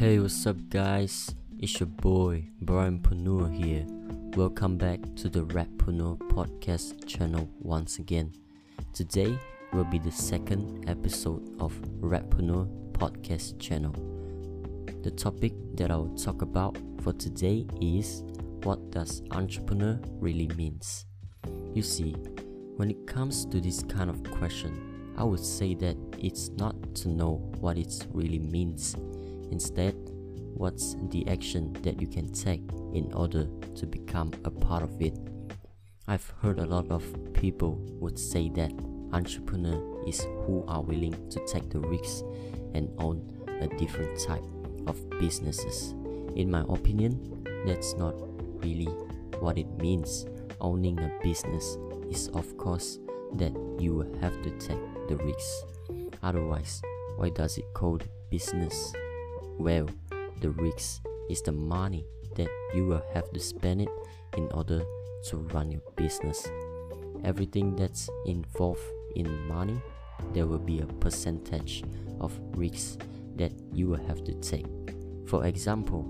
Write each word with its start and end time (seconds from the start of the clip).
Hey, 0.00 0.18
what's 0.18 0.46
up, 0.46 0.56
guys? 0.70 1.34
It's 1.58 1.78
your 1.78 1.86
boy 1.86 2.46
Brian 2.62 3.00
Panur 3.00 3.54
here. 3.54 3.84
Welcome 4.34 4.78
back 4.78 4.98
to 5.16 5.28
the 5.28 5.40
Rapreneur 5.40 6.16
podcast 6.32 7.06
channel 7.06 7.50
once 7.60 7.98
again. 7.98 8.32
Today 8.94 9.38
will 9.74 9.84
be 9.84 9.98
the 9.98 10.10
second 10.10 10.88
episode 10.88 11.54
of 11.60 11.74
Rapreneur 12.00 12.66
podcast 12.92 13.58
channel. 13.58 13.92
The 15.02 15.10
topic 15.10 15.52
that 15.74 15.90
I 15.90 15.96
will 15.96 16.16
talk 16.16 16.40
about 16.40 16.78
for 17.02 17.12
today 17.12 17.66
is 17.82 18.22
what 18.62 18.90
does 18.90 19.20
entrepreneur 19.32 20.00
really 20.18 20.48
means? 20.56 21.04
You 21.74 21.82
see, 21.82 22.12
when 22.76 22.90
it 22.90 23.06
comes 23.06 23.44
to 23.44 23.60
this 23.60 23.82
kind 23.82 24.08
of 24.08 24.24
question, 24.30 25.12
I 25.18 25.24
would 25.24 25.44
say 25.44 25.74
that 25.74 25.98
it's 26.18 26.48
not 26.56 26.94
to 26.94 27.10
know 27.10 27.34
what 27.60 27.76
it 27.76 28.06
really 28.14 28.38
means. 28.38 28.96
Instead, 29.50 29.94
what's 30.54 30.96
the 31.10 31.26
action 31.28 31.72
that 31.82 32.00
you 32.00 32.06
can 32.06 32.32
take 32.32 32.62
in 32.92 33.12
order 33.14 33.46
to 33.74 33.86
become 33.86 34.30
a 34.44 34.50
part 34.50 34.82
of 34.82 35.00
it? 35.00 35.18
I've 36.06 36.32
heard 36.42 36.58
a 36.58 36.66
lot 36.66 36.90
of 36.90 37.04
people 37.34 37.76
would 38.00 38.18
say 38.18 38.48
that 38.50 38.72
entrepreneur 39.12 39.80
is 40.06 40.20
who 40.46 40.64
are 40.68 40.82
willing 40.82 41.14
to 41.30 41.46
take 41.46 41.70
the 41.70 41.80
risks 41.80 42.22
and 42.74 42.90
own 42.98 43.26
a 43.60 43.68
different 43.76 44.18
type 44.20 44.44
of 44.86 44.98
businesses. 45.18 45.94
In 46.36 46.50
my 46.50 46.64
opinion, 46.68 47.44
that's 47.66 47.94
not 47.94 48.14
really 48.62 48.88
what 49.40 49.58
it 49.58 49.68
means. 49.78 50.26
Owning 50.60 50.98
a 50.98 51.10
business 51.22 51.78
is 52.10 52.28
of 52.28 52.56
course 52.56 52.98
that 53.34 53.52
you 53.78 54.00
have 54.20 54.42
to 54.42 54.50
take 54.58 55.08
the 55.08 55.16
risks. 55.16 55.64
Otherwise, 56.22 56.82
why 57.16 57.30
does 57.30 57.56
it 57.58 57.64
called 57.72 58.04
business? 58.30 58.92
Well, 59.60 59.90
the 60.40 60.48
risk 60.52 61.02
is 61.28 61.42
the 61.42 61.52
money 61.52 62.06
that 62.34 62.48
you 62.74 62.86
will 62.86 63.02
have 63.12 63.30
to 63.32 63.38
spend 63.38 63.82
it 63.82 63.90
in 64.38 64.48
order 64.52 64.82
to 65.28 65.36
run 65.36 65.70
your 65.70 65.82
business. 65.96 66.48
Everything 67.24 67.76
that's 67.76 68.08
involved 68.24 68.80
in 69.16 69.28
money, 69.46 69.78
there 70.32 70.46
will 70.46 70.64
be 70.64 70.80
a 70.80 70.86
percentage 70.86 71.84
of 72.20 72.32
risks 72.56 72.96
that 73.36 73.52
you 73.74 73.88
will 73.88 74.02
have 74.06 74.24
to 74.24 74.32
take. 74.40 74.64
For 75.26 75.44
example, 75.44 76.08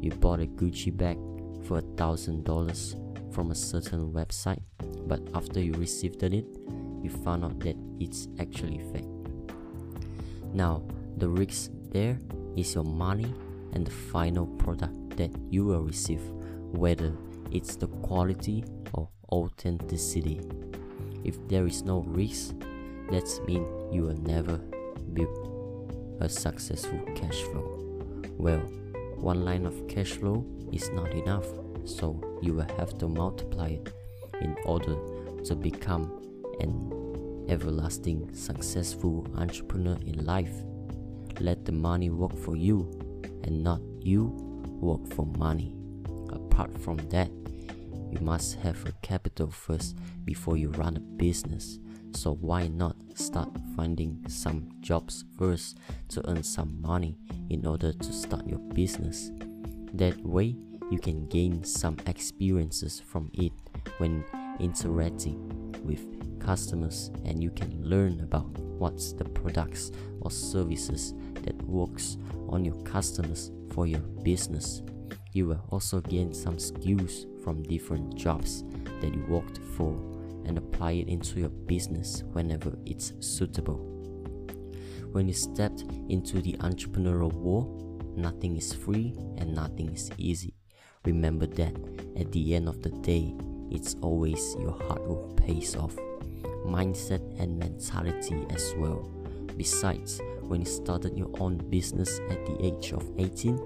you 0.00 0.12
bought 0.12 0.40
a 0.40 0.46
Gucci 0.46 0.96
bag 0.96 1.18
for 1.66 1.80
a 1.80 1.96
thousand 1.98 2.44
dollars 2.44 2.96
from 3.30 3.50
a 3.50 3.54
certain 3.54 4.10
website, 4.10 4.62
but 5.06 5.20
after 5.34 5.60
you 5.60 5.74
received 5.74 6.22
it, 6.22 6.46
you 7.02 7.10
found 7.10 7.44
out 7.44 7.60
that 7.60 7.76
it's 8.00 8.28
actually 8.40 8.80
fake. 8.90 9.04
Now, 10.54 10.82
the 11.18 11.28
risk 11.28 11.72
there 11.90 12.18
is 12.56 12.74
your 12.74 12.84
money 12.84 13.32
and 13.72 13.86
the 13.86 13.90
final 13.90 14.46
product 14.46 15.16
that 15.16 15.30
you 15.50 15.66
will 15.66 15.82
receive, 15.82 16.22
whether 16.72 17.12
it's 17.50 17.76
the 17.76 17.86
quality 17.86 18.64
or 18.92 19.08
authenticity. 19.30 20.40
If 21.24 21.36
there 21.48 21.66
is 21.66 21.82
no 21.82 22.00
risk, 22.00 22.54
that 23.10 23.28
means 23.46 23.94
you 23.94 24.02
will 24.02 24.20
never 24.22 24.56
build 25.12 26.18
a 26.20 26.28
successful 26.28 27.00
cash 27.14 27.42
flow. 27.42 27.78
Well, 28.38 28.60
one 29.16 29.44
line 29.44 29.66
of 29.66 29.86
cash 29.88 30.12
flow 30.12 30.44
is 30.72 30.90
not 30.90 31.12
enough, 31.12 31.46
so 31.84 32.20
you 32.42 32.54
will 32.54 32.68
have 32.78 32.98
to 32.98 33.08
multiply 33.08 33.68
it 33.68 33.92
in 34.40 34.56
order 34.64 34.96
to 35.44 35.54
become 35.54 36.22
an 36.60 37.46
everlasting 37.48 38.34
successful 38.34 39.26
entrepreneur 39.36 39.96
in 40.06 40.24
life. 40.24 40.62
Let 41.40 41.64
the 41.64 41.72
money 41.72 42.10
work 42.10 42.36
for 42.36 42.56
you 42.56 42.90
and 43.44 43.62
not 43.62 43.80
you 44.00 44.32
work 44.80 45.06
for 45.14 45.26
money. 45.26 45.74
Apart 46.30 46.76
from 46.78 46.96
that, 47.08 47.30
you 48.10 48.18
must 48.20 48.56
have 48.56 48.84
a 48.86 48.92
capital 49.02 49.50
first 49.50 49.96
before 50.24 50.56
you 50.56 50.70
run 50.70 50.96
a 50.96 51.00
business. 51.00 51.78
So 52.12 52.34
why 52.34 52.68
not 52.68 52.96
start 53.14 53.50
finding 53.76 54.24
some 54.28 54.70
jobs 54.80 55.24
first 55.36 55.78
to 56.08 56.26
earn 56.28 56.42
some 56.42 56.80
money 56.80 57.18
in 57.50 57.66
order 57.66 57.92
to 57.92 58.12
start 58.12 58.46
your 58.46 58.58
business? 58.58 59.30
That 59.92 60.18
way, 60.24 60.56
you 60.90 60.98
can 60.98 61.26
gain 61.26 61.64
some 61.64 61.96
experiences 62.06 63.00
from 63.00 63.30
it 63.34 63.52
when 63.98 64.24
interacting 64.60 65.65
with 65.86 66.40
customers 66.40 67.10
and 67.24 67.42
you 67.42 67.50
can 67.50 67.82
learn 67.82 68.20
about 68.20 68.58
what's 68.58 69.12
the 69.12 69.24
products 69.24 69.90
or 70.20 70.30
services 70.30 71.14
that 71.42 71.60
works 71.62 72.16
on 72.48 72.64
your 72.64 72.80
customers 72.82 73.50
for 73.72 73.86
your 73.86 74.00
business. 74.22 74.82
You 75.32 75.46
will 75.48 75.62
also 75.70 76.00
gain 76.00 76.32
some 76.32 76.58
skills 76.58 77.26
from 77.42 77.62
different 77.62 78.14
jobs 78.14 78.64
that 79.00 79.14
you 79.14 79.24
worked 79.28 79.58
for 79.76 79.92
and 80.44 80.56
apply 80.56 80.92
it 80.92 81.08
into 81.08 81.40
your 81.40 81.48
business 81.48 82.22
whenever 82.32 82.72
it's 82.86 83.12
suitable. 83.20 83.76
When 85.12 85.28
you 85.28 85.34
stepped 85.34 85.84
into 86.08 86.40
the 86.40 86.54
entrepreneurial 86.54 87.32
world, 87.32 88.16
nothing 88.16 88.56
is 88.56 88.72
free 88.72 89.14
and 89.38 89.54
nothing 89.54 89.92
is 89.92 90.10
easy. 90.18 90.54
Remember 91.04 91.46
that 91.46 91.74
at 92.16 92.32
the 92.32 92.54
end 92.54 92.68
of 92.68 92.82
the 92.82 92.90
day, 92.90 93.34
it's 93.70 93.96
always 94.00 94.56
your 94.58 94.72
hard 94.86 95.02
work 95.06 95.36
pays 95.36 95.76
off. 95.76 95.96
Mindset 96.64 97.22
and 97.40 97.58
mentality 97.58 98.46
as 98.50 98.74
well. 98.76 99.08
Besides, 99.56 100.20
when 100.42 100.60
you 100.60 100.66
started 100.66 101.16
your 101.16 101.30
own 101.40 101.58
business 101.70 102.20
at 102.30 102.44
the 102.46 102.56
age 102.64 102.92
of 102.92 103.08
18, 103.18 103.58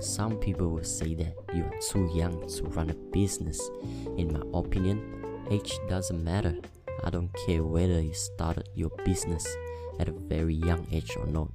some 0.00 0.36
people 0.36 0.68
will 0.68 0.84
say 0.84 1.14
that 1.14 1.34
you 1.54 1.64
are 1.64 1.78
too 1.80 2.10
young 2.14 2.46
to 2.48 2.64
run 2.64 2.90
a 2.90 2.94
business. 2.94 3.60
In 4.16 4.32
my 4.32 4.42
opinion, 4.58 5.44
age 5.50 5.78
doesn't 5.88 6.22
matter. 6.22 6.56
I 7.04 7.10
don't 7.10 7.32
care 7.46 7.62
whether 7.62 8.00
you 8.00 8.12
started 8.12 8.68
your 8.74 8.90
business 9.04 9.46
at 9.98 10.08
a 10.08 10.12
very 10.12 10.54
young 10.54 10.86
age 10.92 11.16
or 11.16 11.26
not. 11.26 11.48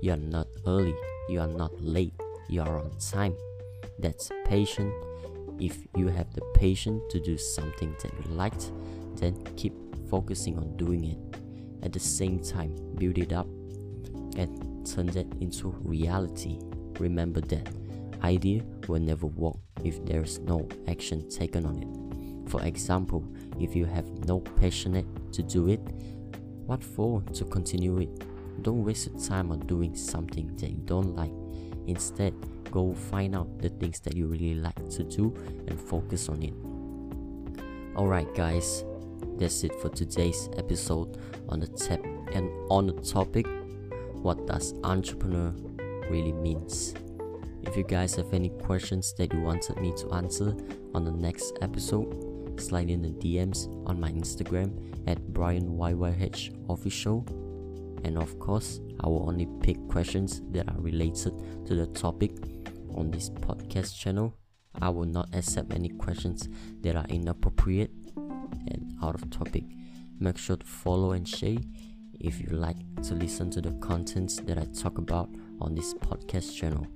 You 0.00 0.12
are 0.12 0.16
not 0.16 0.48
early, 0.66 0.94
you 1.28 1.40
are 1.40 1.48
not 1.48 1.72
late, 1.80 2.14
you 2.48 2.62
are 2.62 2.78
on 2.78 2.90
time. 2.98 3.36
That's 3.98 4.30
patient. 4.44 4.92
If 5.60 5.78
you 5.96 6.08
have 6.08 6.32
the 6.34 6.42
patience 6.54 7.02
to 7.10 7.20
do 7.20 7.36
something 7.36 7.94
that 8.02 8.12
you 8.12 8.32
liked, 8.32 8.70
then 9.16 9.42
keep 9.56 9.74
focusing 10.08 10.56
on 10.56 10.76
doing 10.76 11.04
it. 11.04 11.18
At 11.82 11.92
the 11.92 12.00
same 12.00 12.40
time, 12.40 12.74
build 12.96 13.18
it 13.18 13.32
up 13.32 13.46
and 14.36 14.86
turn 14.86 15.06
that 15.06 15.26
into 15.40 15.70
reality. 15.82 16.58
Remember 16.98 17.40
that 17.42 17.68
idea 18.22 18.62
will 18.86 19.00
never 19.00 19.26
work 19.26 19.56
if 19.84 20.04
there 20.04 20.22
is 20.22 20.38
no 20.40 20.68
action 20.88 21.28
taken 21.28 21.64
on 21.66 21.78
it. 21.82 22.50
For 22.50 22.62
example, 22.64 23.24
if 23.60 23.76
you 23.76 23.84
have 23.84 24.06
no 24.26 24.40
passionate 24.40 25.06
to 25.32 25.42
do 25.42 25.68
it, 25.68 25.80
what 26.66 26.82
for 26.82 27.22
to 27.34 27.44
continue 27.44 27.98
it? 27.98 28.62
Don't 28.62 28.84
waste 28.84 29.10
your 29.10 29.20
time 29.20 29.52
on 29.52 29.60
doing 29.60 29.94
something 29.94 30.54
that 30.56 30.70
you 30.70 30.80
don't 30.84 31.14
like. 31.14 31.32
Instead, 31.86 32.34
go 32.70 32.94
find 32.94 33.34
out 33.34 33.58
the 33.60 33.68
things 33.68 34.00
that 34.00 34.16
you 34.16 34.26
really 34.26 34.54
like 34.54 34.88
to 34.90 35.04
do 35.04 35.34
and 35.66 35.80
focus 35.80 36.28
on 36.28 36.42
it. 36.42 36.54
Alright 37.96 38.34
guys, 38.34 38.84
that's 39.38 39.64
it 39.64 39.74
for 39.80 39.88
today's 39.88 40.48
episode 40.56 41.18
on 41.48 41.60
the 41.60 41.66
tap 41.68 42.04
and 42.32 42.50
on 42.70 42.86
the 42.86 42.92
topic 43.02 43.46
what 44.22 44.46
does 44.46 44.74
entrepreneur 44.84 45.54
really 46.10 46.32
means. 46.32 46.94
If 47.62 47.76
you 47.76 47.84
guys 47.84 48.14
have 48.16 48.32
any 48.32 48.48
questions 48.48 49.12
that 49.14 49.32
you 49.32 49.40
wanted 49.40 49.76
me 49.78 49.92
to 49.98 50.12
answer 50.12 50.56
on 50.94 51.04
the 51.04 51.10
next 51.10 51.58
episode, 51.60 52.60
slide 52.60 52.90
in 52.90 53.02
the 53.02 53.10
DMs 53.10 53.68
on 53.86 54.00
my 54.00 54.10
Instagram 54.10 54.72
at 55.06 55.18
BrianYYH 55.32 56.70
official. 56.70 57.26
And 58.04 58.16
of 58.16 58.38
course, 58.38 58.80
I 59.00 59.06
will 59.06 59.28
only 59.28 59.46
pick 59.60 59.76
questions 59.88 60.42
that 60.50 60.68
are 60.68 60.80
related 60.80 61.66
to 61.66 61.74
the 61.74 61.86
topic 61.88 62.32
on 62.94 63.10
this 63.10 63.30
podcast 63.30 63.98
channel. 63.98 64.34
I 64.80 64.90
will 64.90 65.06
not 65.06 65.34
accept 65.34 65.72
any 65.72 65.88
questions 65.88 66.48
that 66.82 66.96
are 66.96 67.06
inappropriate 67.08 67.90
and 68.16 68.94
out 69.02 69.14
of 69.14 69.30
topic. 69.30 69.64
Make 70.20 70.38
sure 70.38 70.56
to 70.56 70.66
follow 70.66 71.12
and 71.12 71.26
share 71.28 71.58
if 72.20 72.40
you 72.40 72.48
like 72.48 72.76
to 73.02 73.14
listen 73.14 73.50
to 73.52 73.60
the 73.60 73.72
contents 73.80 74.36
that 74.40 74.58
I 74.58 74.64
talk 74.64 74.98
about 74.98 75.28
on 75.60 75.74
this 75.74 75.94
podcast 75.94 76.56
channel. 76.56 76.86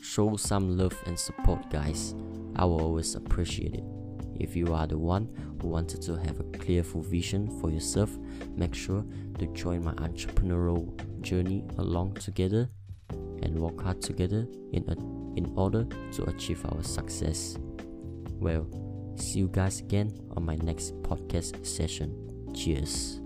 show 0.00 0.36
some 0.36 0.76
love 0.76 0.96
and 1.06 1.18
support, 1.18 1.68
guys. 1.70 2.14
I 2.54 2.64
will 2.64 2.80
always 2.80 3.14
appreciate 3.14 3.74
it. 3.74 3.84
If 4.38 4.54
you 4.54 4.72
are 4.74 4.86
the 4.86 4.98
one 4.98 5.28
who 5.60 5.68
wanted 5.68 6.02
to 6.02 6.16
have 6.16 6.40
a 6.40 6.58
clearful 6.58 7.02
vision 7.02 7.48
for 7.60 7.70
yourself, 7.70 8.16
make 8.54 8.74
sure 8.74 9.04
to 9.38 9.46
join 9.48 9.84
my 9.84 9.92
entrepreneurial 9.94 10.86
journey 11.22 11.64
along 11.78 12.14
together 12.14 12.68
and 13.42 13.58
work 13.58 13.82
hard 13.82 14.00
together 14.02 14.46
in, 14.72 14.84
a, 14.88 14.92
in 15.38 15.52
order 15.56 15.84
to 16.12 16.24
achieve 16.24 16.64
our 16.66 16.82
success. 16.82 17.58
Well, 18.38 18.66
see 19.16 19.40
you 19.40 19.48
guys 19.48 19.80
again 19.80 20.12
on 20.36 20.44
my 20.44 20.56
next 20.56 21.00
podcast 21.02 21.64
session. 21.66 22.14
Cheers. 22.54 23.20